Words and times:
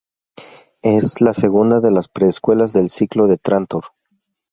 Es 0.81 1.21
la 1.21 1.31
segunda 1.35 1.79
de 1.79 1.91
las 1.91 2.07
precuelas 2.07 2.73
del 2.73 2.89
Ciclo 2.89 3.27
de 3.27 3.37
Trántor. 3.37 3.83